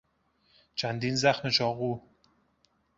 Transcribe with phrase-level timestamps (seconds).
[0.75, 1.99] چندین زخم چاقو